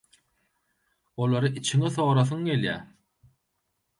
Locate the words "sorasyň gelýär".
1.97-2.81